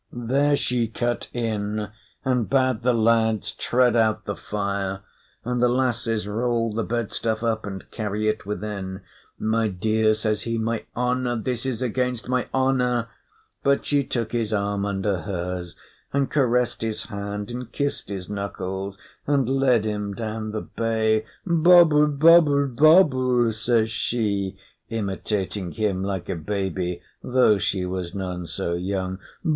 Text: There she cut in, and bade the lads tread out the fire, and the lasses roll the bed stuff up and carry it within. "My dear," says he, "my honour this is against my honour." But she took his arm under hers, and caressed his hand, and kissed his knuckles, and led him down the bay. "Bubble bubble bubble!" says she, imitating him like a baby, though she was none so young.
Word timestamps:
There 0.11 0.55
she 0.55 0.87
cut 0.87 1.29
in, 1.31 1.89
and 2.25 2.49
bade 2.49 2.81
the 2.81 2.91
lads 2.91 3.51
tread 3.51 3.95
out 3.95 4.25
the 4.25 4.35
fire, 4.35 5.01
and 5.45 5.61
the 5.61 5.69
lasses 5.69 6.27
roll 6.27 6.71
the 6.71 6.83
bed 6.83 7.11
stuff 7.11 7.43
up 7.43 7.67
and 7.67 7.83
carry 7.91 8.27
it 8.27 8.43
within. 8.43 9.01
"My 9.37 9.67
dear," 9.67 10.15
says 10.15 10.41
he, 10.41 10.57
"my 10.57 10.87
honour 10.97 11.35
this 11.35 11.67
is 11.67 11.83
against 11.83 12.27
my 12.27 12.47
honour." 12.51 13.09
But 13.61 13.85
she 13.85 14.03
took 14.03 14.31
his 14.31 14.51
arm 14.51 14.87
under 14.87 15.19
hers, 15.19 15.75
and 16.11 16.31
caressed 16.31 16.81
his 16.81 17.03
hand, 17.03 17.51
and 17.51 17.71
kissed 17.71 18.09
his 18.09 18.27
knuckles, 18.27 18.97
and 19.27 19.47
led 19.47 19.85
him 19.85 20.15
down 20.15 20.49
the 20.49 20.61
bay. 20.63 21.27
"Bubble 21.45 22.07
bubble 22.07 22.65
bubble!" 22.65 23.51
says 23.51 23.91
she, 23.91 24.57
imitating 24.89 25.73
him 25.73 26.03
like 26.03 26.27
a 26.27 26.35
baby, 26.35 27.03
though 27.21 27.59
she 27.59 27.85
was 27.85 28.15
none 28.15 28.47
so 28.47 28.73
young. 28.73 29.19